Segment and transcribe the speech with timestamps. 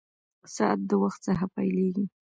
[0.55, 2.05] ساعت د وخت څخه پېلېږي.